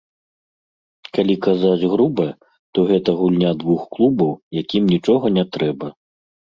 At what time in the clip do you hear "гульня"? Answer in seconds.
3.23-3.55